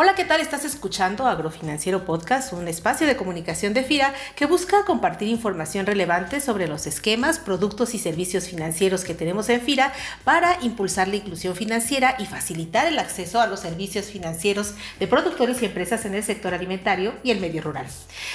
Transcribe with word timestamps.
Hola, 0.00 0.14
¿qué 0.14 0.24
tal? 0.24 0.40
Estás 0.40 0.64
escuchando 0.64 1.26
Agrofinanciero 1.26 2.04
Podcast, 2.04 2.52
un 2.52 2.68
espacio 2.68 3.04
de 3.04 3.16
comunicación 3.16 3.74
de 3.74 3.82
FIRA 3.82 4.14
que 4.36 4.46
busca 4.46 4.84
compartir 4.84 5.26
información 5.26 5.86
relevante 5.86 6.40
sobre 6.40 6.68
los 6.68 6.86
esquemas, 6.86 7.40
productos 7.40 7.94
y 7.94 7.98
servicios 7.98 8.46
financieros 8.46 9.02
que 9.02 9.14
tenemos 9.14 9.48
en 9.48 9.60
FIRA 9.60 9.92
para 10.22 10.62
impulsar 10.62 11.08
la 11.08 11.16
inclusión 11.16 11.56
financiera 11.56 12.14
y 12.20 12.26
facilitar 12.26 12.86
el 12.86 13.00
acceso 13.00 13.40
a 13.40 13.48
los 13.48 13.58
servicios 13.58 14.06
financieros 14.06 14.74
de 15.00 15.08
productores 15.08 15.60
y 15.62 15.64
empresas 15.64 16.04
en 16.04 16.14
el 16.14 16.22
sector 16.22 16.54
alimentario 16.54 17.14
y 17.24 17.32
el 17.32 17.40
medio 17.40 17.60
rural. 17.60 17.86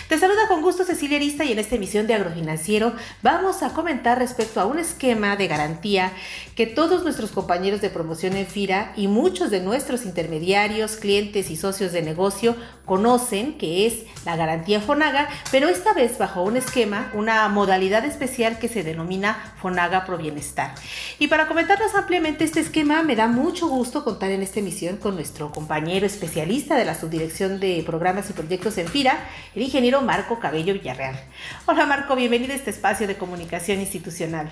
Te 0.09 0.19
saluda 0.19 0.49
con 0.49 0.61
gusto 0.61 0.83
Cecilia 0.83 1.15
Arista 1.15 1.45
y 1.45 1.53
en 1.53 1.59
esta 1.59 1.75
emisión 1.75 2.07
de 2.07 2.15
Agrofinanciero 2.15 2.91
vamos 3.21 3.63
a 3.63 3.69
comentar 3.69 4.19
respecto 4.19 4.59
a 4.59 4.65
un 4.65 4.79
esquema 4.79 5.37
de 5.37 5.47
garantía 5.47 6.11
que 6.57 6.67
todos 6.67 7.03
nuestros 7.03 7.31
compañeros 7.31 7.79
de 7.79 7.89
promoción 7.89 8.35
en 8.35 8.47
FIRA 8.47 8.91
y 8.97 9.07
muchos 9.07 9.49
de 9.49 9.61
nuestros 9.61 10.03
intermediarios, 10.03 10.97
clientes 10.97 11.51
y 11.51 11.52
socios 11.55 11.91
de 11.91 12.01
negocio 12.01 12.55
conocen 12.85 13.57
que 13.57 13.85
es 13.85 14.03
la 14.25 14.35
garantía 14.35 14.81
Fonaga, 14.81 15.29
pero 15.51 15.69
esta 15.69 15.93
vez 15.93 16.17
bajo 16.17 16.43
un 16.43 16.57
esquema, 16.57 17.11
una 17.13 17.47
modalidad 17.49 18.05
especial 18.05 18.59
que 18.59 18.67
se 18.67 18.83
denomina 18.83 19.53
Fonaga 19.61 20.05
Pro 20.05 20.17
Bienestar. 20.17 20.75
Y 21.19 21.27
para 21.27 21.47
comentarnos 21.47 21.95
ampliamente 21.95 22.43
este 22.43 22.59
esquema, 22.59 23.03
me 23.03 23.15
da 23.15 23.27
mucho 23.27 23.67
gusto 23.67 24.03
contar 24.03 24.31
en 24.31 24.41
esta 24.41 24.59
emisión 24.59 24.97
con 24.97 25.15
nuestro 25.15 25.51
compañero 25.51 26.05
especialista 26.05 26.75
de 26.75 26.85
la 26.85 26.95
Subdirección 26.95 27.59
de 27.59 27.83
Programas 27.85 28.29
y 28.29 28.33
Proyectos 28.33 28.77
en 28.77 28.87
FIRA, 28.87 29.17
el 29.55 29.61
ingeniero 29.61 30.01
Marco 30.01 30.39
Cabello 30.39 30.73
Villarreal. 30.73 31.19
Hola 31.65 31.85
Marco, 31.85 32.15
bienvenido 32.15 32.53
a 32.53 32.55
este 32.55 32.71
espacio 32.71 33.07
de 33.07 33.17
comunicación 33.17 33.79
institucional. 33.79 34.51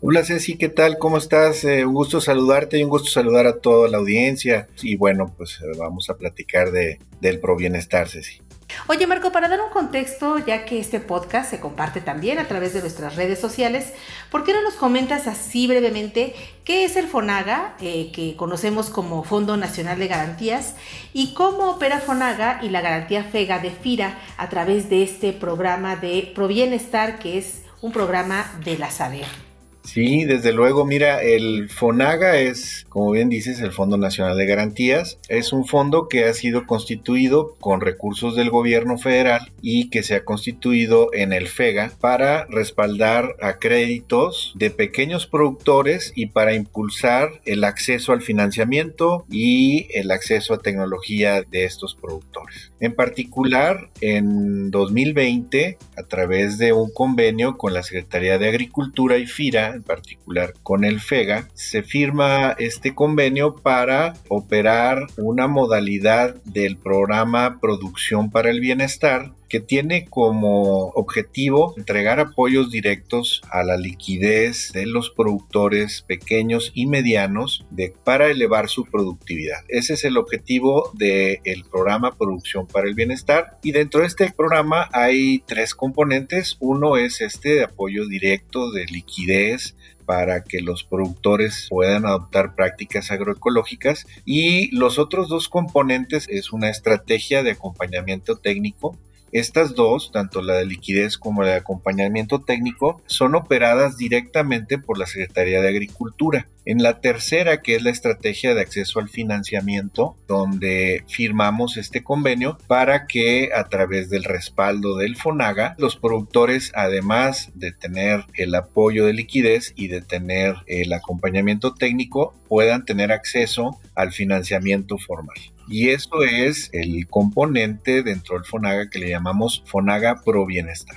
Hola 0.00 0.24
Ceci, 0.24 0.56
¿qué 0.56 0.68
tal? 0.68 0.96
¿Cómo 0.96 1.18
estás? 1.18 1.64
Eh, 1.64 1.84
un 1.84 1.92
gusto 1.92 2.20
saludarte 2.20 2.78
y 2.78 2.84
un 2.84 2.88
gusto 2.88 3.10
saludar 3.10 3.48
a 3.48 3.58
toda 3.58 3.88
la 3.88 3.98
audiencia. 3.98 4.68
Y 4.80 4.94
bueno, 4.94 5.34
pues 5.36 5.58
eh, 5.60 5.76
vamos 5.76 6.08
a 6.08 6.14
platicar 6.14 6.70
de, 6.70 7.00
del 7.20 7.40
pro 7.40 7.56
bienestar, 7.56 8.08
Ceci. 8.08 8.40
Oye 8.86 9.08
Marco, 9.08 9.32
para 9.32 9.48
dar 9.48 9.60
un 9.60 9.70
contexto, 9.70 10.38
ya 10.38 10.64
que 10.64 10.78
este 10.78 11.00
podcast 11.00 11.50
se 11.50 11.58
comparte 11.58 12.00
también 12.00 12.38
a 12.38 12.46
través 12.46 12.74
de 12.74 12.80
nuestras 12.80 13.16
redes 13.16 13.40
sociales, 13.40 13.92
¿por 14.30 14.44
qué 14.44 14.52
no 14.52 14.62
nos 14.62 14.74
comentas 14.74 15.26
así 15.26 15.66
brevemente 15.66 16.32
qué 16.64 16.84
es 16.84 16.94
el 16.94 17.08
FONAGA, 17.08 17.74
eh, 17.80 18.12
que 18.12 18.36
conocemos 18.36 18.90
como 18.90 19.24
Fondo 19.24 19.56
Nacional 19.56 19.98
de 19.98 20.06
Garantías, 20.06 20.76
y 21.12 21.34
cómo 21.34 21.72
opera 21.72 21.98
FONAGA 21.98 22.60
y 22.62 22.68
la 22.68 22.82
garantía 22.82 23.24
FEGA 23.24 23.58
de 23.58 23.72
FIRA 23.72 24.16
a 24.36 24.48
través 24.48 24.88
de 24.90 25.02
este 25.02 25.32
programa 25.32 25.96
de 25.96 26.30
Pro 26.36 26.46
Bienestar, 26.46 27.18
que 27.18 27.38
es 27.38 27.62
un 27.80 27.90
programa 27.90 28.60
de 28.64 28.78
la 28.78 28.92
SADER? 28.92 29.47
Sí, 29.90 30.26
desde 30.26 30.52
luego, 30.52 30.84
mira, 30.84 31.22
el 31.22 31.70
FONAGA 31.70 32.36
es, 32.36 32.84
como 32.90 33.10
bien 33.12 33.30
dices, 33.30 33.58
el 33.60 33.72
Fondo 33.72 33.96
Nacional 33.96 34.36
de 34.36 34.44
Garantías. 34.44 35.18
Es 35.30 35.54
un 35.54 35.66
fondo 35.66 36.08
que 36.08 36.26
ha 36.26 36.34
sido 36.34 36.66
constituido 36.66 37.56
con 37.58 37.80
recursos 37.80 38.36
del 38.36 38.50
gobierno 38.50 38.98
federal 38.98 39.50
y 39.62 39.88
que 39.88 40.02
se 40.02 40.14
ha 40.14 40.26
constituido 40.26 41.08
en 41.14 41.32
el 41.32 41.48
FEGA 41.48 41.90
para 42.02 42.44
respaldar 42.50 43.36
a 43.40 43.58
créditos 43.58 44.52
de 44.56 44.70
pequeños 44.70 45.26
productores 45.26 46.12
y 46.14 46.26
para 46.26 46.52
impulsar 46.52 47.40
el 47.46 47.64
acceso 47.64 48.12
al 48.12 48.20
financiamiento 48.20 49.24
y 49.30 49.86
el 49.94 50.10
acceso 50.10 50.52
a 50.52 50.58
tecnología 50.58 51.40
de 51.40 51.64
estos 51.64 51.94
productores. 51.94 52.72
En 52.78 52.94
particular, 52.94 53.88
en 54.02 54.70
2020, 54.70 55.78
a 55.96 56.02
través 56.02 56.58
de 56.58 56.74
un 56.74 56.92
convenio 56.92 57.56
con 57.56 57.72
la 57.72 57.82
Secretaría 57.82 58.36
de 58.36 58.48
Agricultura 58.48 59.16
y 59.16 59.26
FIRA, 59.26 59.77
en 59.78 59.82
particular 59.84 60.52
con 60.62 60.84
el 60.84 61.00
FEGA, 61.00 61.48
se 61.54 61.82
firma 61.82 62.54
este 62.58 62.94
convenio 62.94 63.54
para 63.54 64.14
operar 64.28 65.06
una 65.16 65.46
modalidad 65.46 66.34
del 66.44 66.76
programa 66.76 67.58
Producción 67.60 68.30
para 68.30 68.50
el 68.50 68.60
Bienestar 68.60 69.32
que 69.48 69.60
tiene 69.60 70.04
como 70.06 70.88
objetivo 70.90 71.74
entregar 71.76 72.20
apoyos 72.20 72.70
directos 72.70 73.42
a 73.50 73.62
la 73.62 73.76
liquidez 73.76 74.72
de 74.72 74.86
los 74.86 75.10
productores 75.10 76.02
pequeños 76.02 76.70
y 76.74 76.86
medianos 76.86 77.66
para 78.04 78.30
elevar 78.30 78.68
su 78.68 78.84
productividad. 78.84 79.58
Ese 79.68 79.94
es 79.94 80.04
el 80.04 80.16
objetivo 80.16 80.90
del 80.94 81.64
programa 81.70 82.16
Producción 82.16 82.66
para 82.66 82.88
el 82.88 82.94
Bienestar 82.94 83.58
y 83.62 83.72
dentro 83.72 84.00
de 84.00 84.06
este 84.06 84.32
programa 84.32 84.88
hay 84.92 85.42
tres 85.46 85.74
componentes. 85.74 86.56
Uno 86.60 86.96
es 86.96 87.20
este 87.20 87.50
de 87.50 87.64
apoyo 87.64 88.06
directo 88.06 88.70
de 88.70 88.84
liquidez 88.86 89.74
para 90.08 90.42
que 90.42 90.62
los 90.62 90.84
productores 90.84 91.66
puedan 91.68 92.06
adoptar 92.06 92.54
prácticas 92.54 93.10
agroecológicas 93.10 94.06
y 94.24 94.74
los 94.74 94.98
otros 94.98 95.28
dos 95.28 95.50
componentes 95.50 96.26
es 96.30 96.50
una 96.50 96.70
estrategia 96.70 97.42
de 97.42 97.50
acompañamiento 97.50 98.36
técnico 98.36 98.96
estas 99.32 99.74
dos, 99.74 100.10
tanto 100.12 100.42
la 100.42 100.54
de 100.54 100.66
liquidez 100.66 101.18
como 101.18 101.42
la 101.42 101.50
de 101.50 101.56
acompañamiento 101.56 102.40
técnico, 102.40 103.02
son 103.06 103.34
operadas 103.34 103.96
directamente 103.96 104.78
por 104.78 104.98
la 104.98 105.06
Secretaría 105.06 105.60
de 105.60 105.68
Agricultura. 105.68 106.48
En 106.64 106.82
la 106.82 107.00
tercera, 107.00 107.62
que 107.62 107.76
es 107.76 107.82
la 107.82 107.90
estrategia 107.90 108.54
de 108.54 108.60
acceso 108.60 109.00
al 109.00 109.08
financiamiento, 109.08 110.16
donde 110.26 111.02
firmamos 111.08 111.78
este 111.78 112.04
convenio 112.04 112.58
para 112.66 113.06
que 113.06 113.50
a 113.54 113.68
través 113.70 114.10
del 114.10 114.24
respaldo 114.24 114.96
del 114.96 115.16
FONAGA, 115.16 115.74
los 115.78 115.96
productores, 115.96 116.70
además 116.74 117.50
de 117.54 117.72
tener 117.72 118.26
el 118.34 118.54
apoyo 118.54 119.06
de 119.06 119.14
liquidez 119.14 119.72
y 119.76 119.88
de 119.88 120.02
tener 120.02 120.56
el 120.66 120.92
acompañamiento 120.92 121.72
técnico, 121.72 122.34
puedan 122.48 122.84
tener 122.84 123.12
acceso 123.12 123.80
al 123.94 124.12
financiamiento 124.12 124.98
formal. 124.98 125.38
Y 125.68 125.90
eso 125.90 126.22
es 126.22 126.70
el 126.72 127.06
componente 127.08 128.02
dentro 128.02 128.36
del 128.36 128.44
FONAGA 128.44 128.90
que 128.90 128.98
le 128.98 129.10
llamamos 129.10 129.62
FONAGA 129.66 130.22
Pro 130.24 130.46
Bienestar. 130.46 130.96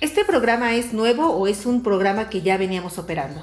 ¿Este 0.00 0.24
programa 0.24 0.74
es 0.74 0.92
nuevo 0.92 1.28
o 1.28 1.46
es 1.46 1.66
un 1.66 1.82
programa 1.82 2.28
que 2.28 2.42
ya 2.42 2.56
veníamos 2.56 2.98
operando? 2.98 3.42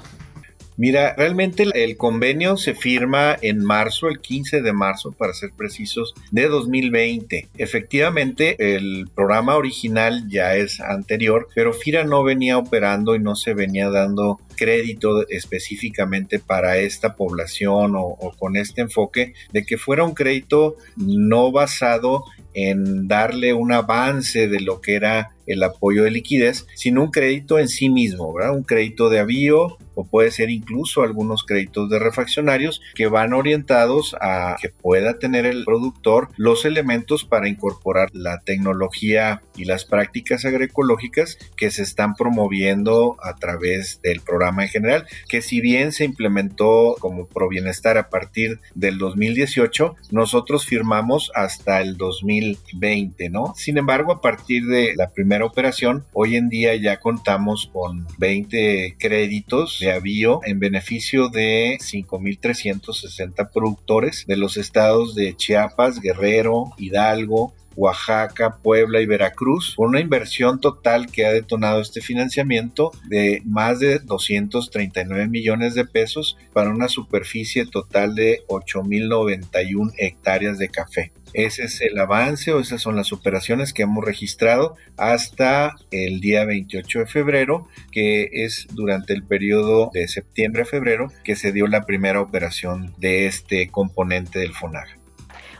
Mira, 0.76 1.14
realmente 1.16 1.64
el 1.74 1.96
convenio 1.96 2.56
se 2.56 2.74
firma 2.74 3.36
en 3.42 3.62
marzo, 3.64 4.08
el 4.08 4.20
15 4.20 4.62
de 4.62 4.72
marzo, 4.72 5.12
para 5.12 5.34
ser 5.34 5.50
precisos, 5.56 6.14
de 6.30 6.48
2020. 6.48 7.48
Efectivamente, 7.58 8.56
el 8.74 9.08
programa 9.14 9.56
original 9.56 10.28
ya 10.28 10.56
es 10.56 10.80
anterior, 10.80 11.48
pero 11.54 11.72
FIRA 11.72 12.04
no 12.04 12.22
venía 12.24 12.58
operando 12.58 13.14
y 13.14 13.18
no 13.18 13.36
se 13.36 13.54
venía 13.54 13.90
dando 13.90 14.40
crédito 14.56 15.28
específicamente 15.28 16.38
para 16.38 16.78
esta 16.78 17.16
población 17.16 17.96
o, 17.96 18.02
o 18.02 18.32
con 18.32 18.56
este 18.56 18.82
enfoque 18.82 19.34
de 19.52 19.64
que 19.64 19.78
fuera 19.78 20.04
un 20.04 20.14
crédito 20.14 20.76
no 20.96 21.52
basado 21.52 22.24
en 22.54 23.08
darle 23.08 23.54
un 23.54 23.72
avance 23.72 24.48
de 24.48 24.60
lo 24.60 24.80
que 24.80 24.94
era 24.94 25.32
el 25.46 25.62
apoyo 25.62 26.04
de 26.04 26.10
liquidez, 26.10 26.66
sino 26.74 27.02
un 27.02 27.10
crédito 27.10 27.58
en 27.58 27.68
sí 27.68 27.88
mismo, 27.88 28.32
¿verdad? 28.32 28.54
Un 28.54 28.62
crédito 28.62 29.10
de 29.10 29.20
avío 29.20 29.78
o 29.94 30.04
puede 30.04 30.30
ser 30.30 30.50
incluso 30.50 31.02
algunos 31.02 31.44
créditos 31.44 31.90
de 31.90 31.98
refaccionarios 31.98 32.80
que 32.94 33.06
van 33.06 33.32
orientados 33.32 34.16
a 34.20 34.56
que 34.60 34.70
pueda 34.70 35.18
tener 35.18 35.46
el 35.46 35.64
productor 35.64 36.28
los 36.36 36.64
elementos 36.64 37.24
para 37.24 37.48
incorporar 37.48 38.08
la 38.12 38.40
tecnología 38.40 39.42
y 39.56 39.64
las 39.64 39.84
prácticas 39.84 40.44
agroecológicas 40.44 41.38
que 41.56 41.70
se 41.70 41.82
están 41.82 42.14
promoviendo 42.14 43.16
a 43.22 43.36
través 43.36 44.00
del 44.02 44.20
programa 44.20 44.64
en 44.64 44.70
general, 44.70 45.06
que 45.28 45.42
si 45.42 45.60
bien 45.60 45.92
se 45.92 46.04
implementó 46.04 46.96
como 46.98 47.26
Pro 47.26 47.48
Bienestar 47.48 47.98
a 47.98 48.08
partir 48.08 48.60
del 48.74 48.98
2018, 48.98 49.96
nosotros 50.10 50.66
firmamos 50.66 51.30
hasta 51.34 51.80
el 51.80 51.96
2020, 51.96 53.30
¿no? 53.30 53.54
Sin 53.56 53.78
embargo, 53.78 54.12
a 54.12 54.20
partir 54.20 54.66
de 54.66 54.94
la 54.96 55.10
primera 55.10 55.31
operación, 55.40 56.04
hoy 56.12 56.36
en 56.36 56.50
día 56.50 56.76
ya 56.76 57.00
contamos 57.00 57.70
con 57.72 58.06
20 58.18 58.96
créditos 58.98 59.78
de 59.80 59.92
avío 59.92 60.40
en 60.44 60.58
beneficio 60.58 61.30
de 61.30 61.78
5.360 61.80 63.50
productores 63.50 64.26
de 64.26 64.36
los 64.36 64.58
estados 64.58 65.14
de 65.14 65.34
Chiapas, 65.34 66.00
Guerrero, 66.00 66.72
Hidalgo, 66.76 67.54
Oaxaca, 67.76 68.58
Puebla 68.62 69.00
y 69.00 69.06
Veracruz, 69.06 69.74
con 69.76 69.88
una 69.88 70.00
inversión 70.00 70.60
total 70.60 71.06
que 71.06 71.26
ha 71.26 71.32
detonado 71.32 71.80
este 71.80 72.00
financiamiento 72.00 72.92
de 73.08 73.42
más 73.44 73.80
de 73.80 73.98
239 73.98 75.28
millones 75.28 75.74
de 75.74 75.84
pesos 75.84 76.36
para 76.52 76.70
una 76.70 76.88
superficie 76.88 77.66
total 77.66 78.14
de 78.14 78.42
8.091 78.48 79.92
hectáreas 79.98 80.58
de 80.58 80.68
café. 80.68 81.12
Ese 81.34 81.64
es 81.64 81.80
el 81.80 81.98
avance 81.98 82.52
o 82.52 82.60
esas 82.60 82.82
son 82.82 82.96
las 82.96 83.12
operaciones 83.12 83.72
que 83.72 83.82
hemos 83.82 84.04
registrado 84.04 84.76
hasta 84.98 85.76
el 85.90 86.20
día 86.20 86.44
28 86.44 87.00
de 87.00 87.06
febrero, 87.06 87.68
que 87.90 88.28
es 88.32 88.66
durante 88.72 89.14
el 89.14 89.22
periodo 89.22 89.90
de 89.94 90.08
septiembre 90.08 90.62
a 90.62 90.66
febrero 90.66 91.10
que 91.24 91.36
se 91.36 91.52
dio 91.52 91.66
la 91.66 91.86
primera 91.86 92.20
operación 92.20 92.94
de 92.98 93.26
este 93.26 93.68
componente 93.68 94.40
del 94.40 94.52
FONAGA. 94.52 95.01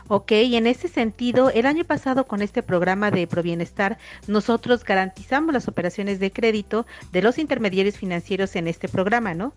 Ok, 0.07 0.31
en 0.31 0.67
ese 0.67 0.87
sentido, 0.87 1.49
el 1.49 1.65
año 1.65 1.85
pasado 1.85 2.27
con 2.27 2.41
este 2.41 2.61
programa 2.61 3.09
de 3.09 3.25
Provienestar, 3.25 3.97
nosotros 4.27 4.83
garantizamos 4.83 5.53
las 5.53 5.67
operaciones 5.67 6.19
de 6.19 6.31
crédito 6.31 6.85
de 7.11 7.21
los 7.21 7.37
intermediarios 7.37 7.97
financieros 7.97 8.55
en 8.55 8.67
este 8.67 8.89
programa, 8.89 9.33
¿no? 9.33 9.53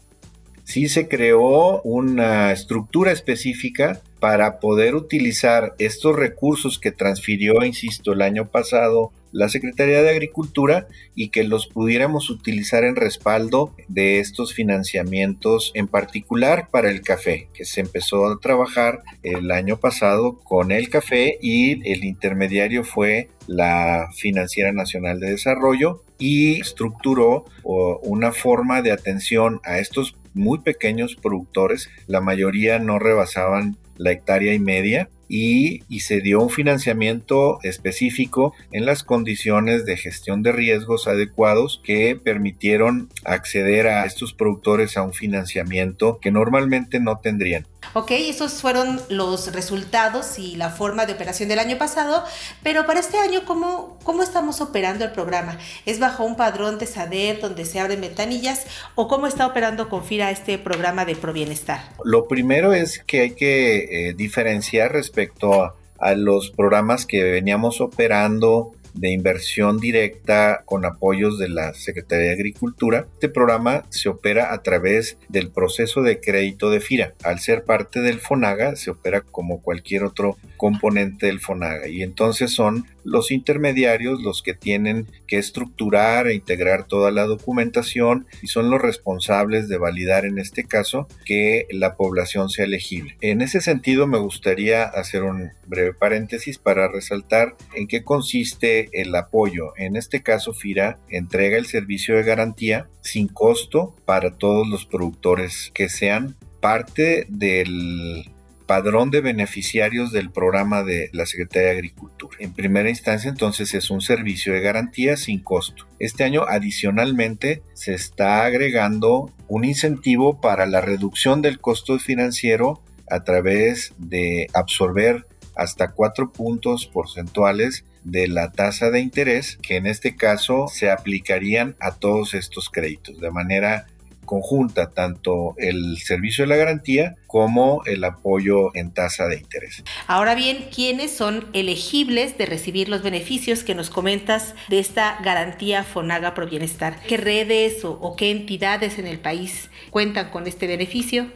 Sí 0.65 0.89
se 0.89 1.07
creó 1.07 1.81
una 1.83 2.51
estructura 2.51 3.13
específica 3.13 4.01
para 4.19 4.59
poder 4.59 4.97
utilizar 4.97 5.75
estos 5.79 6.17
recursos 6.17 6.81
que 6.81 6.91
transfirió, 6.91 7.65
insisto, 7.65 8.13
el 8.13 8.23
año 8.23 8.49
pasado 8.49 9.13
la 9.37 9.51
Secretaría 9.51 10.03
de 10.03 10.09
Agricultura 10.09 10.87
y 11.15 11.29
que 11.29 11.45
los 11.45 11.67
pudiéramos 11.67 12.31
utilizar 12.31 12.85
en 12.85 12.97
respaldo 12.97 13.75
de 13.87 14.19
estos 14.19 14.55
financiamientos, 14.55 15.73
en 15.75 15.89
particular 15.89 16.69
para 16.71 16.91
el 16.91 17.03
café, 17.03 17.49
que 17.53 17.67
se 17.67 17.83
empezó 17.83 18.27
a 18.27 18.41
trabajar 18.41 19.03
el 19.23 19.51
año 19.51 19.77
pasado 19.77 20.39
con 20.39 20.73
el 20.73 20.89
café 20.89 21.39
y 21.43 21.87
el 21.93 22.05
intermediario 22.05 22.83
fue 22.83 23.29
la 23.47 24.09
Financiera 24.15 24.73
Nacional 24.73 25.21
de 25.21 25.33
Desarrollo 25.33 26.03
y 26.19 26.59
estructuró 26.59 27.45
una 27.63 28.33
forma 28.33 28.81
de 28.81 28.93
atención 28.93 29.61
a 29.65 29.79
estos 29.81 30.17
muy 30.33 30.61
pequeños 30.61 31.15
productores, 31.15 31.91
la 32.07 32.23
mayoría 32.23 32.79
no 32.79 32.99
rebasaban 32.99 33.77
la 33.99 34.13
hectárea 34.13 34.55
y 34.55 34.59
media 34.59 35.11
y, 35.29 35.83
se 36.01 36.21
dio 36.21 36.41
un 36.41 36.51
financiamiento 36.51 37.59
específico 37.63 38.55
en 38.71 38.87
las 38.87 39.03
condiciones 39.03 39.85
de 39.85 39.97
gestión 39.97 40.43
de 40.43 40.53
riesgos 40.53 41.09
adecuados 41.09 41.81
que 41.83 42.15
permitieron 42.15 43.09
acceder 43.25 43.89
a 43.89 44.05
estos 44.05 44.35
productores 44.35 44.97
a 44.97 45.03
un 45.03 45.13
financiamiento 45.13 46.19
que 46.21 46.31
normalmente 46.31 47.01
no 47.01 47.19
tendrían. 47.19 47.67
Ok, 47.95 48.11
esos 48.13 48.61
fueron 48.61 49.01
los 49.09 49.53
resultados 49.53 50.39
y 50.39 50.57
la 50.57 50.71
forma 50.71 51.07
de 51.07 51.15
operación 51.15 51.49
del 51.49 51.59
año 51.59 51.79
pasado, 51.79 52.25
pero 52.63 52.87
para 52.87 53.01
este 53.01 53.19
año, 53.19 53.45
¿cómo, 53.45 53.99
cómo 54.03 54.23
estamos 54.23 54.61
operando 54.61 55.05
el 55.05 55.13
programa? 55.13 55.59
¿Es 55.87 55.99
bajo 55.99 56.25
un 56.25 56.37
padrón 56.37 56.79
de 56.79 56.87
SADER 56.87 57.41
donde 57.41 57.65
se 57.65 57.81
abren 57.81 58.01
ventanillas 58.01 58.67
o 58.95 59.09
cómo 59.09 59.27
está 59.27 59.47
operando 59.47 59.89
Confira 59.89 60.31
este 60.31 60.59
programa 60.59 61.05
de 61.05 61.17
Provienestar? 61.17 61.81
Lo 62.05 62.29
primero 62.29 62.73
es 62.73 63.03
que 63.07 63.21
hay 63.21 63.31
que 63.33 64.09
eh, 64.09 64.15
diferenciar 64.15 64.93
respecto 64.93 65.75
a 65.99 66.15
los 66.15 66.51
programas 66.51 67.07
que 67.07 67.23
veníamos 67.23 67.81
operando 67.81 68.73
de 68.97 69.11
inversión 69.11 69.79
directa 69.79 70.63
con 70.65 70.85
apoyos 70.85 71.39
de 71.39 71.49
la 71.49 71.75
Secretaría 71.75 72.29
de 72.29 72.33
Agricultura. 72.33 73.07
Este 73.15 73.29
programa 73.29 73.85
se 73.91 74.09
opera 74.09 74.53
a 74.53 74.63
través 74.63 75.19
del 75.29 75.51
proceso 75.51 76.03
de 76.03 76.21
crédito 76.21 76.71
de 76.71 76.81
FIRA. 76.81 77.15
Al 77.23 77.39
ser 77.39 77.65
parte 77.65 78.01
del 78.01 78.21
FONAGA, 78.21 78.77
se 78.77 78.91
opera 78.91 79.21
como 79.21 79.61
cualquier 79.61 80.05
otro 80.05 80.37
componente 80.57 81.27
del 81.27 81.41
FONAGA 81.41 81.89
y 81.89 82.03
entonces 82.03 82.53
son 82.53 82.87
los 83.05 83.31
intermediarios 83.31 84.21
los 84.21 84.43
que 84.43 84.55
tienen 84.55 85.07
que 85.27 85.39
estructurar 85.39 86.27
e 86.27 86.35
integrar 86.35 86.87
toda 86.87 87.11
la 87.11 87.25
documentación 87.25 88.27
y 88.43 88.49
son 88.49 88.71
los 88.71 88.81
responsables 88.81 89.69
de 89.69 89.79
validar 89.79 90.25
en 90.25 90.39
este 90.39 90.65
caso 90.65 91.07
que 91.25 91.67
la 91.71 91.97
población 91.97 92.51
sea 92.51 92.65
elegible. 92.65 93.17
En 93.21 93.43
ese 93.43 93.61
sentido 93.61 94.07
me 94.07 94.19
gustaría 94.19 94.83
hacer 94.85 95.23
un 95.23 95.53
breve 95.67 95.95
paréntesis 95.95 96.59
para 96.59 96.89
resaltar 96.89 97.57
en 97.75 97.87
qué 97.87 98.03
consiste 98.03 98.86
el 98.93 99.15
apoyo. 99.15 99.73
En 99.77 99.97
este 99.97 100.23
caso 100.23 100.53
FIRA 100.53 100.99
entrega 101.09 101.57
el 101.57 101.67
servicio 101.67 102.17
de 102.17 102.23
garantía 102.23 102.89
sin 103.01 103.29
costo 103.29 103.95
para 104.05 104.33
todos 104.33 104.69
los 104.69 104.87
productores 104.87 105.71
que 105.75 105.89
sean 105.89 106.37
parte 106.61 107.27
del 107.29 108.31
padrón 108.67 109.11
de 109.11 109.21
beneficiarios 109.21 110.13
del 110.13 110.31
programa 110.31 110.83
de 110.83 111.09
la 111.13 111.25
Secretaría 111.25 111.69
de 111.69 111.75
Agricultura. 111.77 112.37
En 112.41 112.53
primera 112.53 112.91
instancia, 112.91 113.31
entonces, 113.31 113.73
es 113.75 113.91
un 113.91 114.01
servicio 114.01 114.53
de 114.53 114.61
garantía 114.61 115.17
sin 115.17 115.39
costo. 115.39 115.87
Este 115.99 116.25
año, 116.25 116.43
adicionalmente, 116.49 117.63
se 117.75 117.95
está 117.95 118.45
agregando 118.45 119.33
un 119.49 119.65
incentivo 119.65 120.41
para 120.41 120.67
la 120.67 120.81
reducción 120.81 121.43
del 121.43 121.61
costo 121.61 121.99
financiero 121.99 122.83
a 123.09 123.23
través 123.23 123.95
de 123.99 124.49
absorber 124.53 125.27
hasta 125.55 125.93
cuatro 125.93 126.33
puntos 126.33 126.87
porcentuales 126.87 127.85
de 128.07 128.29
la 128.29 128.53
tasa 128.53 128.91
de 128.91 129.01
interés 129.01 129.59
que 129.61 129.77
en 129.77 129.87
este 129.87 130.15
caso 130.15 130.69
se 130.69 130.91
aplicarían 130.91 131.75
a 131.81 131.93
todos 131.93 132.35
estos 132.35 132.71
créditos 132.71 133.19
de 133.19 133.31
manera 133.33 133.87
conjunta 134.27 134.91
tanto 134.91 135.55
el 135.57 135.99
servicio 135.99 136.45
de 136.45 136.49
la 136.49 136.57
garantía 136.57 137.15
como 137.27 137.83
el 137.87 138.05
apoyo 138.05 138.75
en 138.75 138.93
tasa 138.93 139.27
de 139.27 139.37
interés. 139.37 139.83
Ahora 140.07 140.35
bien, 140.35 140.69
¿quiénes 140.75 141.13
son 141.13 141.47
elegibles 141.53 142.37
de 142.37 142.47
recibir 142.47 142.89
los 142.89 143.03
beneficios 143.03 143.63
que 143.63 143.75
nos 143.75 143.89
comentas 143.89 144.55
de 144.69 144.81
esta 144.81 145.19
garantía 145.23 145.85
Fonaga 145.85 146.35
Pro 146.35 146.49
Bienestar? 146.49 147.01
¿Qué 147.07 147.17
redes 147.17 147.85
o, 147.85 147.93
o 147.93 148.17
qué 148.17 148.31
entidades 148.31 148.99
en 148.99 149.07
el 149.07 149.19
país 149.19 149.71
cuentan 149.91 150.31
con 150.31 150.47
este 150.47 150.67
beneficio? 150.67 151.29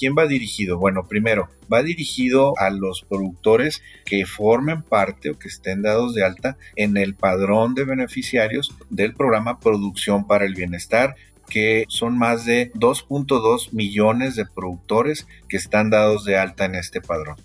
¿Quién 0.00 0.14
va 0.16 0.26
dirigido? 0.26 0.78
Bueno, 0.78 1.06
primero, 1.06 1.50
va 1.70 1.82
dirigido 1.82 2.54
a 2.56 2.70
los 2.70 3.02
productores 3.02 3.82
que 4.06 4.24
formen 4.24 4.80
parte 4.80 5.28
o 5.28 5.38
que 5.38 5.48
estén 5.48 5.82
dados 5.82 6.14
de 6.14 6.24
alta 6.24 6.56
en 6.74 6.96
el 6.96 7.14
padrón 7.14 7.74
de 7.74 7.84
beneficiarios 7.84 8.74
del 8.88 9.12
programa 9.12 9.60
Producción 9.60 10.26
para 10.26 10.46
el 10.46 10.54
Bienestar 10.54 11.16
que 11.50 11.84
son 11.88 12.16
más 12.16 12.46
de 12.46 12.72
2.2 12.72 13.72
millones 13.72 14.36
de 14.36 14.46
productores 14.46 15.26
que 15.50 15.58
están 15.58 15.90
dados 15.90 16.24
de 16.24 16.38
alta 16.38 16.64
en 16.64 16.76
este 16.76 17.02
padrón. 17.02 17.36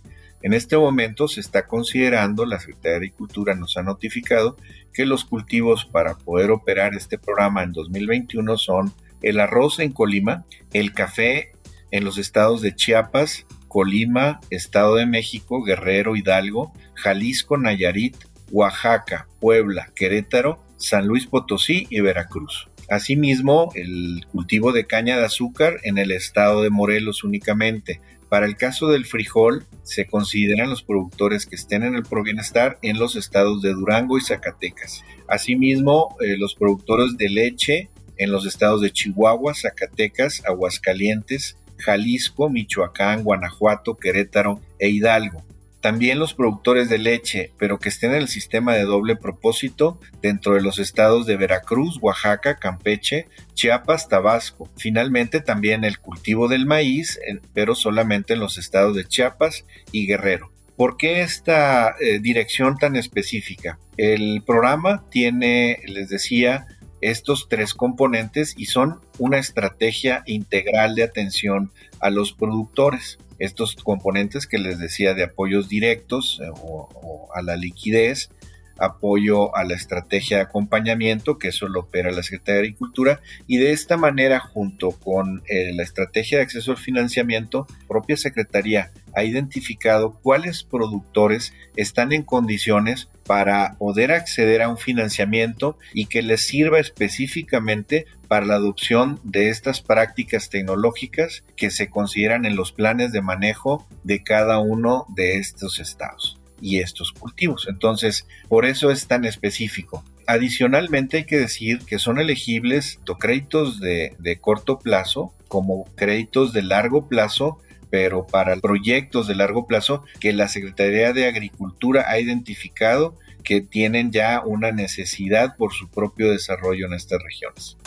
En 0.41 0.53
este 0.53 0.77
momento 0.77 1.27
se 1.27 1.41
está 1.41 1.67
considerando, 1.67 2.45
la 2.45 2.59
Secretaría 2.59 2.91
de 2.91 2.97
Agricultura 2.97 3.55
nos 3.55 3.75
ha 3.75 3.83
notificado 3.83 4.55
que 4.93 5.05
los 5.05 5.25
cultivos 5.25 5.83
para 5.83 6.15
poder 6.15 6.51
operar 6.51 6.95
este 6.95 7.17
programa 7.17 7.63
en 7.63 7.73
2021 7.73 8.57
son 8.57 8.93
el 9.21 9.41
arroz 9.41 9.79
en 9.79 9.91
Colima, 9.91 10.45
el 10.71 10.93
café 10.93 11.54
en 11.95 12.03
los 12.03 12.17
estados 12.17 12.61
de 12.61 12.75
Chiapas, 12.75 13.45
Colima, 13.69 14.41
Estado 14.49 14.95
de 14.95 15.05
México, 15.05 15.63
Guerrero, 15.63 16.17
Hidalgo, 16.17 16.73
Jalisco, 16.93 17.57
Nayarit, 17.57 18.17
Oaxaca, 18.51 19.29
Puebla, 19.39 19.89
Querétaro, 19.95 20.61
San 20.75 21.07
Luis 21.07 21.25
Potosí 21.25 21.87
y 21.89 22.01
Veracruz. 22.01 22.67
Asimismo, 22.89 23.71
el 23.75 24.25
cultivo 24.29 24.73
de 24.73 24.85
caña 24.85 25.17
de 25.17 25.23
azúcar 25.23 25.77
en 25.83 25.97
el 25.97 26.11
estado 26.11 26.63
de 26.63 26.69
Morelos 26.69 27.23
únicamente. 27.23 28.01
Para 28.27 28.45
el 28.45 28.57
caso 28.57 28.89
del 28.89 29.05
frijol, 29.05 29.65
se 29.83 30.05
consideran 30.05 30.69
los 30.69 30.83
productores 30.83 31.45
que 31.45 31.55
estén 31.55 31.83
en 31.83 31.95
el 31.95 32.03
Provienestar 32.03 32.77
en 32.81 32.99
los 32.99 33.15
estados 33.15 33.61
de 33.61 33.71
Durango 33.71 34.17
y 34.17 34.21
Zacatecas. 34.21 35.01
Asimismo, 35.29 36.17
eh, 36.19 36.35
los 36.37 36.55
productores 36.55 37.15
de 37.15 37.29
leche 37.29 37.89
en 38.17 38.33
los 38.33 38.45
estados 38.45 38.81
de 38.81 38.91
Chihuahua, 38.91 39.53
Zacatecas, 39.55 40.43
Aguascalientes, 40.45 41.55
Jalisco, 41.77 42.49
Michoacán, 42.49 43.23
Guanajuato, 43.23 43.95
Querétaro 43.97 44.61
e 44.79 44.89
Hidalgo. 44.89 45.43
También 45.85 46.17
los 46.17 46.33
productores 46.33 46.89
de 46.89 46.97
leche, 46.97 47.51
pero 47.59 47.77
que 47.77 47.89
estén 47.89 48.09
en 48.09 48.17
el 48.17 48.27
sistema 48.27 48.73
de 48.73 48.85
doble 48.85 49.15
propósito 49.15 49.99
dentro 50.19 50.55
de 50.55 50.61
los 50.61 50.79
estados 50.79 51.27
de 51.27 51.37
Veracruz, 51.37 51.99
Oaxaca, 52.01 52.55
Campeche, 52.55 53.27
Chiapas, 53.53 54.09
Tabasco. 54.09 54.67
Finalmente 54.77 55.41
también 55.41 55.83
el 55.83 55.99
cultivo 55.99 56.47
del 56.47 56.65
maíz, 56.65 57.19
pero 57.53 57.75
solamente 57.75 58.33
en 58.33 58.39
los 58.39 58.57
estados 58.57 58.95
de 58.95 59.05
Chiapas 59.05 59.63
y 59.91 60.07
Guerrero. 60.07 60.51
¿Por 60.75 60.97
qué 60.97 61.21
esta 61.21 61.95
eh, 62.01 62.19
dirección 62.19 62.77
tan 62.77 62.95
específica? 62.95 63.77
El 63.95 64.41
programa 64.43 65.05
tiene, 65.11 65.79
les 65.85 66.09
decía, 66.09 66.65
estos 67.01 67.47
tres 67.49 67.73
componentes 67.73 68.53
y 68.57 68.65
son 68.65 69.01
una 69.19 69.37
estrategia 69.37 70.23
integral 70.25 70.95
de 70.95 71.03
atención 71.03 71.71
a 71.99 72.09
los 72.09 72.33
productores. 72.33 73.17
Estos 73.37 73.75
componentes 73.75 74.47
que 74.47 74.57
les 74.57 74.79
decía 74.79 75.13
de 75.13 75.23
apoyos 75.23 75.67
directos 75.67 76.39
eh, 76.41 76.49
o, 76.61 77.29
a 77.33 77.41
la 77.41 77.57
liquidez, 77.57 78.29
apoyo 78.77 79.55
a 79.55 79.63
la 79.63 79.75
estrategia 79.75 80.37
de 80.37 80.43
acompañamiento, 80.43 81.37
que 81.37 81.49
eso 81.49 81.67
lo 81.67 81.81
opera 81.81 82.11
la 82.11 82.23
Secretaría 82.23 82.61
de 82.61 82.67
Agricultura, 82.67 83.21
y 83.47 83.57
de 83.57 83.71
esta 83.71 83.97
manera, 83.97 84.39
junto 84.39 84.91
con 84.91 85.43
eh, 85.47 85.73
la 85.73 85.83
estrategia 85.83 86.37
de 86.37 86.43
acceso 86.43 86.71
al 86.71 86.77
financiamiento, 86.77 87.67
propia 87.87 88.17
Secretaría 88.17 88.91
ha 89.15 89.23
identificado 89.23 90.19
cuáles 90.21 90.63
productores 90.63 91.53
están 91.75 92.11
en 92.11 92.23
condiciones 92.23 93.09
para 93.25 93.75
poder 93.79 94.11
acceder 94.11 94.61
a 94.61 94.69
un 94.69 94.77
financiamiento 94.77 95.77
y 95.93 96.05
que 96.05 96.21
les 96.21 96.45
sirva 96.45 96.79
específicamente 96.79 98.05
para 98.27 98.45
la 98.45 98.55
adopción 98.55 99.19
de 99.23 99.49
estas 99.49 99.81
prácticas 99.81 100.49
tecnológicas 100.49 101.43
que 101.55 101.71
se 101.71 101.89
consideran 101.89 102.45
en 102.45 102.55
los 102.55 102.71
planes 102.71 103.11
de 103.11 103.21
manejo 103.21 103.87
de 104.03 104.21
cada 104.23 104.59
uno 104.59 105.05
de 105.15 105.37
estos 105.37 105.79
estados 105.79 106.39
y 106.65 106.79
estos 106.79 107.11
cultivos. 107.11 107.67
Entonces, 107.69 108.27
por 108.49 108.65
eso 108.65 108.89
es 108.89 109.05
tan 109.05 109.23
específico. 109.23 110.03
Adicionalmente 110.25 111.17
hay 111.17 111.25
que 111.25 111.37
decir 111.37 111.79
que 111.85 111.99
son 111.99 112.19
elegibles 112.19 112.99
créditos 113.19 113.79
de, 113.79 114.15
de 114.17 114.39
corto 114.39 114.79
plazo 114.79 115.31
como 115.47 115.85
créditos 115.95 116.53
de 116.53 116.63
largo 116.63 117.07
plazo 117.07 117.59
pero 117.91 118.25
para 118.25 118.57
proyectos 118.57 119.27
de 119.27 119.35
largo 119.35 119.67
plazo 119.67 120.03
que 120.19 120.33
la 120.33 120.49
Secretaría 120.49 121.13
de 121.13 121.27
Agricultura 121.27 122.05
ha 122.09 122.19
identificado 122.19 123.15
que 123.45 123.61
tienen 123.61 124.11
ya 124.11 124.41
una 124.43 124.73
necesidad 124.73 125.55
por 125.55 125.71
su 125.71 125.89
propio 125.89 126.31
desarrollo 126.31 126.87
en 126.87 126.93
estas 126.93 127.23
regiones. 127.23 127.77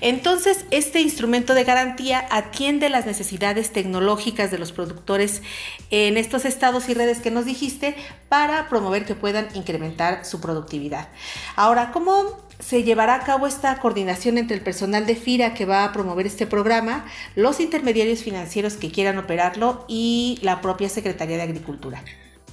Entonces, 0.00 0.64
este 0.70 1.00
instrumento 1.00 1.52
de 1.52 1.64
garantía 1.64 2.26
atiende 2.30 2.88
las 2.88 3.04
necesidades 3.04 3.72
tecnológicas 3.72 4.50
de 4.50 4.58
los 4.58 4.72
productores 4.72 5.42
en 5.90 6.16
estos 6.16 6.46
estados 6.46 6.88
y 6.88 6.94
redes 6.94 7.18
que 7.18 7.30
nos 7.30 7.44
dijiste 7.44 7.94
para 8.30 8.68
promover 8.70 9.04
que 9.04 9.14
puedan 9.14 9.48
incrementar 9.54 10.24
su 10.24 10.40
productividad. 10.40 11.08
Ahora, 11.56 11.90
¿cómo 11.92 12.48
se 12.60 12.82
llevará 12.82 13.16
a 13.16 13.20
cabo 13.20 13.46
esta 13.46 13.78
coordinación 13.78 14.38
entre 14.38 14.56
el 14.56 14.62
personal 14.62 15.06
de 15.06 15.16
FIRA 15.16 15.54
que 15.54 15.64
va 15.64 15.84
a 15.84 15.92
promover 15.92 16.26
este 16.26 16.46
programa, 16.46 17.06
los 17.34 17.60
intermediarios 17.60 18.22
financieros 18.22 18.74
que 18.74 18.90
quieran 18.90 19.18
operarlo 19.18 19.84
y 19.88 20.38
la 20.42 20.60
propia 20.60 20.88
Secretaría 20.88 21.36
de 21.36 21.42
Agricultura? 21.42 22.02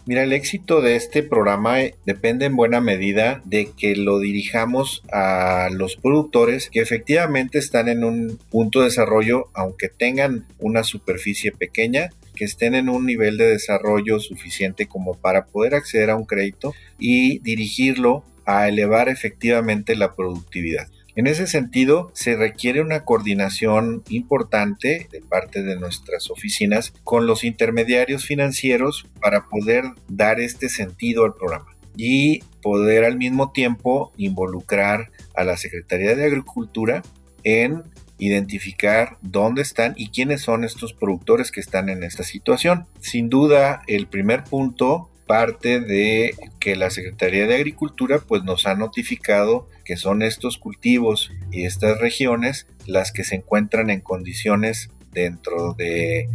Mira, 0.07 0.21
el 0.21 0.33
éxito 0.33 0.81
de 0.81 0.95
este 0.95 1.23
programa 1.23 1.81
eh, 1.81 1.95
depende 2.05 2.45
en 2.45 2.55
buena 2.55 2.79
medida 2.79 3.41
de 3.43 3.71
que 3.75 3.95
lo 3.95 4.19
dirijamos 4.19 5.01
a 5.11 5.69
los 5.71 5.95
productores 5.95 6.69
que 6.69 6.79
efectivamente 6.79 7.57
están 7.57 7.89
en 7.89 8.03
un 8.03 8.39
punto 8.51 8.79
de 8.79 8.85
desarrollo, 8.85 9.49
aunque 9.55 9.89
tengan 9.89 10.45
una 10.59 10.83
superficie 10.83 11.51
pequeña, 11.51 12.11
que 12.35 12.45
estén 12.45 12.75
en 12.75 12.87
un 12.87 13.07
nivel 13.07 13.37
de 13.37 13.47
desarrollo 13.47 14.19
suficiente 14.19 14.85
como 14.85 15.15
para 15.15 15.45
poder 15.45 15.73
acceder 15.73 16.11
a 16.11 16.15
un 16.15 16.25
crédito 16.25 16.75
y 16.99 17.39
dirigirlo 17.39 18.23
a 18.45 18.67
elevar 18.67 19.09
efectivamente 19.09 19.95
la 19.95 20.13
productividad. 20.13 20.87
En 21.15 21.27
ese 21.27 21.47
sentido, 21.47 22.11
se 22.13 22.35
requiere 22.35 22.81
una 22.81 23.05
coordinación 23.05 24.03
importante 24.09 25.07
de 25.11 25.21
parte 25.21 25.63
de 25.63 25.77
nuestras 25.77 26.29
oficinas 26.29 26.93
con 27.05 27.25
los 27.25 27.45
intermediarios 27.45 28.25
financieros 28.25 29.07
para 29.21 29.47
poder 29.47 29.85
dar 30.09 30.41
este 30.41 30.67
sentido 30.67 31.23
al 31.23 31.33
programa 31.33 31.75
y 31.95 32.39
poder 32.61 33.05
al 33.05 33.17
mismo 33.17 33.53
tiempo 33.53 34.11
involucrar 34.17 35.11
a 35.35 35.45
la 35.45 35.55
Secretaría 35.55 36.15
de 36.15 36.25
Agricultura 36.25 37.01
en 37.45 37.83
identificar 38.17 39.17
dónde 39.21 39.61
están 39.61 39.93
y 39.95 40.09
quiénes 40.09 40.41
son 40.41 40.65
estos 40.65 40.93
productores 40.93 41.51
que 41.51 41.61
están 41.61 41.89
en 41.89 42.03
esta 42.03 42.23
situación. 42.23 42.87
Sin 42.99 43.29
duda, 43.29 43.81
el 43.87 44.07
primer 44.07 44.43
punto 44.43 45.09
parte 45.27 45.79
de 45.79 46.35
que 46.59 46.75
la 46.75 46.89
Secretaría 46.89 47.47
de 47.47 47.55
Agricultura 47.55 48.19
pues 48.19 48.43
nos 48.43 48.65
ha 48.67 48.75
notificado 48.75 49.67
que 49.83 49.97
son 49.97 50.21
estos 50.21 50.57
cultivos 50.57 51.31
y 51.51 51.65
estas 51.65 51.99
regiones 51.99 52.67
las 52.85 53.11
que 53.11 53.23
se 53.23 53.35
encuentran 53.35 53.89
en 53.89 54.01
condiciones 54.01 54.89
dentro 55.11 55.73
de 55.73 56.27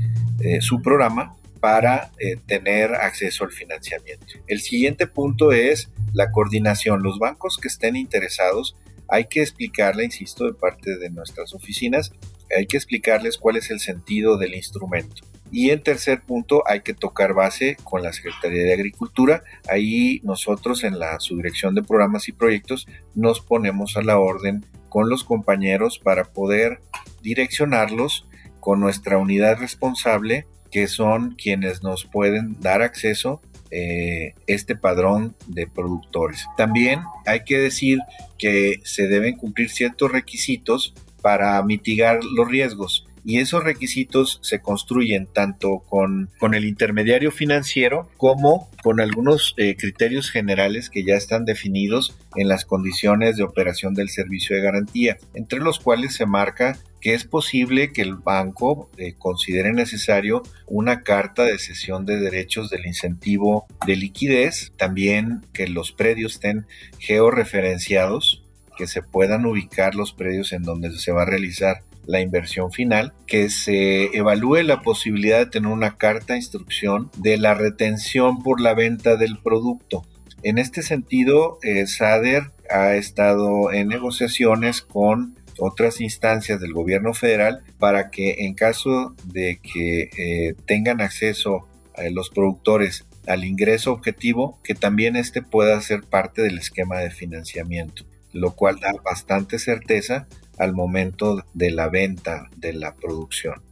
su 0.60 0.80
programa 0.80 1.36
para 1.60 2.10
eh, 2.18 2.36
tener 2.46 2.94
acceso 2.94 3.44
al 3.44 3.52
financiamiento. 3.52 4.26
El 4.46 4.60
siguiente 4.60 5.06
punto 5.06 5.52
es 5.52 5.90
la 6.12 6.32
coordinación. 6.32 7.02
Los 7.02 7.18
bancos 7.18 7.58
que 7.60 7.68
estén 7.68 7.96
interesados 7.96 8.76
hay 9.08 9.26
que 9.26 9.42
explicarle, 9.42 10.04
insisto, 10.04 10.46
de 10.46 10.54
parte 10.54 10.96
de 10.96 11.10
nuestras 11.10 11.52
oficinas, 11.54 12.12
hay 12.56 12.66
que 12.66 12.76
explicarles 12.76 13.38
cuál 13.38 13.56
es 13.56 13.70
el 13.70 13.80
sentido 13.80 14.38
del 14.38 14.54
instrumento. 14.54 15.22
Y 15.50 15.70
en 15.70 15.82
tercer 15.82 16.22
punto, 16.22 16.62
hay 16.66 16.80
que 16.80 16.94
tocar 16.94 17.34
base 17.34 17.76
con 17.82 18.02
la 18.02 18.12
Secretaría 18.12 18.64
de 18.64 18.72
Agricultura. 18.72 19.42
Ahí 19.68 20.20
nosotros 20.22 20.84
en 20.84 20.98
la 20.98 21.18
subdirección 21.20 21.74
de 21.74 21.82
programas 21.82 22.28
y 22.28 22.32
proyectos 22.32 22.86
nos 23.14 23.40
ponemos 23.40 23.96
a 23.96 24.02
la 24.02 24.18
orden 24.18 24.64
con 24.88 25.08
los 25.08 25.24
compañeros 25.24 25.98
para 25.98 26.24
poder 26.24 26.80
direccionarlos 27.22 28.26
con 28.60 28.80
nuestra 28.80 29.18
unidad 29.18 29.58
responsable, 29.58 30.46
que 30.70 30.86
son 30.86 31.34
quienes 31.34 31.82
nos 31.82 32.04
pueden 32.04 32.60
dar 32.60 32.82
acceso 32.82 33.40
eh, 33.72 34.34
este 34.46 34.76
padrón 34.76 35.36
de 35.46 35.66
productores. 35.66 36.44
También 36.56 37.02
hay 37.26 37.44
que 37.44 37.58
decir 37.58 37.98
que 38.36 38.80
se 38.84 39.06
deben 39.06 39.36
cumplir 39.36 39.70
ciertos 39.70 40.10
requisitos 40.10 40.94
para 41.22 41.62
mitigar 41.62 42.20
los 42.24 42.48
riesgos 42.48 43.06
y 43.24 43.38
esos 43.38 43.64
requisitos 43.64 44.38
se 44.42 44.60
construyen 44.60 45.26
tanto 45.26 45.80
con, 45.88 46.30
con 46.38 46.54
el 46.54 46.64
intermediario 46.64 47.30
financiero 47.30 48.08
como 48.16 48.70
con 48.82 49.00
algunos 49.00 49.54
eh, 49.56 49.76
criterios 49.76 50.30
generales 50.30 50.90
que 50.90 51.04
ya 51.04 51.14
están 51.14 51.44
definidos 51.44 52.16
en 52.36 52.48
las 52.48 52.64
condiciones 52.64 53.36
de 53.36 53.42
operación 53.42 53.94
del 53.94 54.08
servicio 54.08 54.56
de 54.56 54.62
garantía, 54.62 55.18
entre 55.34 55.60
los 55.60 55.78
cuales 55.78 56.14
se 56.14 56.26
marca 56.26 56.78
que 57.00 57.14
es 57.14 57.24
posible 57.24 57.92
que 57.92 58.02
el 58.02 58.16
banco 58.16 58.90
eh, 58.96 59.14
considere 59.18 59.72
necesario 59.72 60.42
una 60.66 61.02
carta 61.02 61.44
de 61.44 61.58
cesión 61.58 62.04
de 62.04 62.18
derechos 62.18 62.70
del 62.70 62.86
incentivo 62.86 63.66
de 63.86 63.96
liquidez, 63.96 64.72
también 64.76 65.46
que 65.52 65.66
los 65.66 65.92
predios 65.92 66.34
estén 66.34 66.66
georreferenciados, 66.98 68.44
que 68.76 68.86
se 68.86 69.02
puedan 69.02 69.46
ubicar 69.46 69.94
los 69.94 70.12
predios 70.12 70.52
en 70.52 70.62
donde 70.62 70.90
se 70.98 71.12
va 71.12 71.22
a 71.22 71.26
realizar 71.26 71.82
la 72.06 72.20
inversión 72.20 72.72
final, 72.72 73.12
que 73.26 73.50
se 73.50 74.16
evalúe 74.16 74.62
la 74.62 74.82
posibilidad 74.82 75.38
de 75.38 75.46
tener 75.46 75.70
una 75.70 75.96
carta 75.96 76.32
de 76.32 76.40
instrucción 76.40 77.10
de 77.16 77.38
la 77.38 77.54
retención 77.54 78.42
por 78.42 78.60
la 78.60 78.74
venta 78.74 79.16
del 79.16 79.38
producto. 79.38 80.04
En 80.42 80.58
este 80.58 80.82
sentido, 80.82 81.58
eh, 81.62 81.86
SADER 81.86 82.52
ha 82.70 82.94
estado 82.94 83.72
en 83.72 83.88
negociaciones 83.88 84.80
con 84.80 85.36
otras 85.58 86.00
instancias 86.00 86.60
del 86.60 86.72
gobierno 86.72 87.12
federal 87.12 87.62
para 87.78 88.10
que 88.10 88.36
en 88.46 88.54
caso 88.54 89.14
de 89.24 89.60
que 89.62 90.10
eh, 90.16 90.54
tengan 90.66 91.00
acceso 91.00 91.68
a 91.96 92.08
los 92.10 92.30
productores 92.30 93.06
al 93.26 93.44
ingreso 93.44 93.92
objetivo, 93.92 94.58
que 94.64 94.74
también 94.74 95.16
este 95.16 95.42
pueda 95.42 95.80
ser 95.82 96.02
parte 96.02 96.42
del 96.42 96.58
esquema 96.58 96.98
de 96.98 97.10
financiamiento, 97.10 98.04
lo 98.32 98.52
cual 98.52 98.80
da 98.80 98.92
bastante 99.04 99.58
certeza 99.58 100.26
al 100.60 100.74
momento 100.74 101.44
de 101.54 101.70
la 101.72 101.88
venta 101.88 102.48
de 102.56 102.72
la 102.72 102.94
producción. 102.94 103.62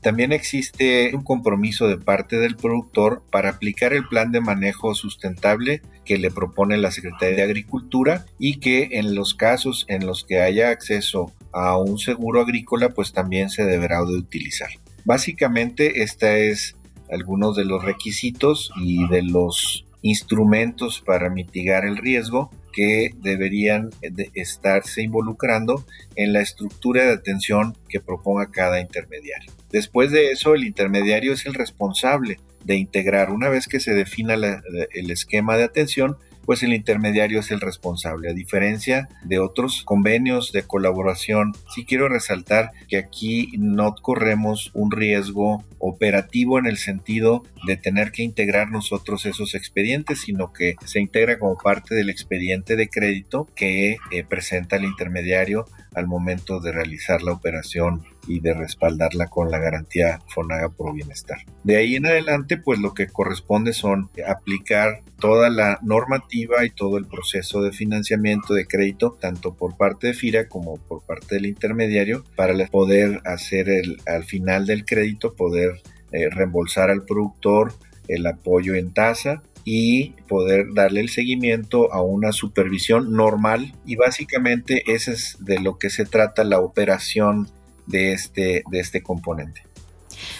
También 0.00 0.32
existe 0.32 1.14
un 1.14 1.24
compromiso 1.24 1.88
de 1.88 1.98
parte 1.98 2.36
del 2.36 2.56
productor 2.56 3.22
para 3.30 3.50
aplicar 3.50 3.92
el 3.92 4.06
plan 4.06 4.30
de 4.30 4.40
manejo 4.40 4.94
sustentable 4.94 5.82
que 6.04 6.18
le 6.18 6.30
propone 6.30 6.78
la 6.78 6.92
Secretaría 6.92 7.36
de 7.36 7.42
Agricultura 7.42 8.24
y 8.38 8.60
que 8.60 8.90
en 8.92 9.14
los 9.14 9.34
casos 9.34 9.84
en 9.88 10.06
los 10.06 10.24
que 10.24 10.40
haya 10.40 10.70
acceso 10.70 11.32
a 11.52 11.76
un 11.76 11.98
seguro 11.98 12.40
agrícola 12.40 12.90
pues 12.90 13.12
también 13.12 13.50
se 13.50 13.64
deberá 13.64 13.98
de 14.04 14.16
utilizar. 14.16 14.70
Básicamente 15.04 16.02
esta 16.02 16.36
es 16.38 16.76
algunos 17.10 17.56
de 17.56 17.64
los 17.64 17.84
requisitos 17.84 18.70
y 18.76 19.06
de 19.08 19.22
los 19.22 19.84
instrumentos 20.02 21.02
para 21.04 21.28
mitigar 21.28 21.84
el 21.84 21.96
riesgo 21.96 22.50
que 22.72 23.10
deberían 23.16 23.90
estarse 24.34 25.02
involucrando 25.02 25.84
en 26.16 26.32
la 26.32 26.40
estructura 26.40 27.04
de 27.04 27.12
atención 27.12 27.76
que 27.88 28.00
proponga 28.00 28.50
cada 28.50 28.80
intermediario. 28.80 29.52
Después 29.70 30.10
de 30.10 30.30
eso, 30.30 30.54
el 30.54 30.64
intermediario 30.64 31.32
es 31.32 31.46
el 31.46 31.54
responsable 31.54 32.40
de 32.64 32.76
integrar, 32.76 33.30
una 33.30 33.48
vez 33.48 33.66
que 33.66 33.80
se 33.80 33.94
defina 33.94 34.34
el 34.34 35.10
esquema 35.10 35.56
de 35.56 35.64
atención, 35.64 36.16
pues 36.48 36.62
el 36.62 36.72
intermediario 36.72 37.40
es 37.40 37.50
el 37.50 37.60
responsable. 37.60 38.30
A 38.30 38.32
diferencia 38.32 39.06
de 39.22 39.38
otros 39.38 39.82
convenios 39.84 40.50
de 40.50 40.62
colaboración, 40.62 41.52
sí 41.74 41.84
quiero 41.84 42.08
resaltar 42.08 42.70
que 42.88 42.96
aquí 42.96 43.52
no 43.58 43.94
corremos 43.94 44.70
un 44.72 44.90
riesgo 44.90 45.62
operativo 45.78 46.58
en 46.58 46.64
el 46.64 46.78
sentido 46.78 47.42
de 47.66 47.76
tener 47.76 48.12
que 48.12 48.22
integrar 48.22 48.70
nosotros 48.70 49.26
esos 49.26 49.54
expedientes, 49.54 50.22
sino 50.22 50.54
que 50.54 50.76
se 50.86 51.00
integra 51.00 51.38
como 51.38 51.58
parte 51.58 51.94
del 51.94 52.08
expediente 52.08 52.76
de 52.76 52.88
crédito 52.88 53.46
que 53.54 53.98
eh, 54.10 54.24
presenta 54.26 54.76
el 54.76 54.86
intermediario 54.86 55.66
al 55.94 56.06
momento 56.06 56.60
de 56.60 56.72
realizar 56.72 57.22
la 57.22 57.32
operación 57.32 58.06
y 58.28 58.40
de 58.40 58.54
respaldarla 58.54 59.26
con 59.26 59.50
la 59.50 59.58
garantía 59.58 60.20
Fonaga 60.28 60.68
Pro 60.68 60.92
Bienestar. 60.92 61.38
De 61.64 61.76
ahí 61.76 61.96
en 61.96 62.06
adelante, 62.06 62.58
pues 62.58 62.78
lo 62.78 62.94
que 62.94 63.08
corresponde 63.08 63.72
son 63.72 64.10
aplicar 64.26 65.02
toda 65.18 65.50
la 65.50 65.78
normativa 65.82 66.64
y 66.64 66.70
todo 66.70 66.98
el 66.98 67.06
proceso 67.06 67.62
de 67.62 67.72
financiamiento 67.72 68.54
de 68.54 68.66
crédito, 68.66 69.16
tanto 69.20 69.54
por 69.54 69.76
parte 69.76 70.08
de 70.08 70.14
FIRA 70.14 70.48
como 70.48 70.76
por 70.76 71.02
parte 71.02 71.36
del 71.36 71.46
intermediario, 71.46 72.24
para 72.36 72.54
poder 72.66 73.20
hacer 73.24 73.68
el, 73.68 74.00
al 74.06 74.24
final 74.24 74.66
del 74.66 74.84
crédito, 74.84 75.34
poder 75.34 75.80
eh, 76.12 76.28
reembolsar 76.30 76.90
al 76.90 77.04
productor 77.04 77.72
el 78.08 78.26
apoyo 78.26 78.74
en 78.74 78.92
tasa 78.92 79.42
y 79.64 80.12
poder 80.28 80.72
darle 80.72 81.00
el 81.00 81.10
seguimiento 81.10 81.92
a 81.92 82.00
una 82.00 82.32
supervisión 82.32 83.12
normal 83.12 83.74
y 83.84 83.96
básicamente 83.96 84.82
ese 84.86 85.12
es 85.12 85.36
de 85.40 85.60
lo 85.60 85.78
que 85.78 85.90
se 85.90 86.06
trata 86.06 86.42
la 86.42 86.60
operación 86.60 87.48
de 87.88 88.12
este, 88.12 88.62
de 88.70 88.80
este 88.80 89.02
componente. 89.02 89.62